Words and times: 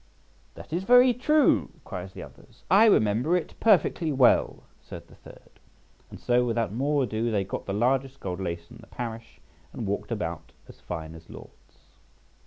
"That 0.55 0.73
is 0.73 0.83
very 0.83 1.13
true," 1.13 1.69
cries 1.85 2.13
the 2.13 2.23
other. 2.23 2.47
"I 2.71 2.85
remember 2.87 3.35
it 3.35 3.53
perfectly 3.59 4.11
well," 4.11 4.63
said 4.81 5.07
the 5.07 5.13
third. 5.13 5.59
And 6.09 6.19
so, 6.19 6.43
without 6.43 6.73
more 6.73 7.03
ado, 7.03 7.29
they 7.29 7.43
got 7.43 7.67
the 7.67 7.73
largest 7.73 8.19
gold 8.19 8.39
lace 8.39 8.71
in 8.71 8.77
the 8.77 8.87
parish, 8.87 9.39
and 9.71 9.85
walked 9.85 10.11
about 10.11 10.53
as 10.67 10.79
fine 10.81 11.13
as 11.13 11.29
lords. 11.29 11.99